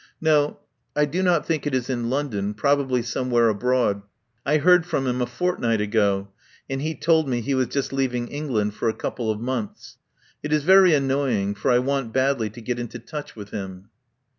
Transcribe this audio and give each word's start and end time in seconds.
No, 0.19 0.57
I 0.95 1.05
do 1.05 1.21
not 1.21 1.45
think 1.45 1.67
it 1.67 1.75
is 1.75 1.87
in 1.87 2.09
London, 2.09 2.55
probably 2.55 3.03
somewhere 3.03 3.49
abroad. 3.49 4.01
I 4.43 4.57
heard 4.57 4.83
from 4.83 5.05
him 5.05 5.21
a 5.21 5.27
fortnight 5.27 5.79
ago, 5.79 6.29
and 6.67 6.81
he 6.81 6.95
told 6.95 7.29
me 7.29 7.39
he 7.39 7.53
was 7.53 7.67
just 7.67 7.93
leaving 7.93 8.27
England 8.29 8.73
for 8.73 8.89
a 8.89 8.95
couple 8.95 9.29
of 9.29 9.39
months. 9.39 9.97
It 10.41 10.51
is 10.51 10.63
very 10.63 10.95
annoying, 10.95 11.53
for 11.53 11.69
I 11.69 11.77
want 11.77 12.13
badly 12.13 12.49
to 12.49 12.61
get 12.61 12.79
into 12.79 12.97
touch 12.97 13.35
with 13.35 13.51
him." 13.51 13.89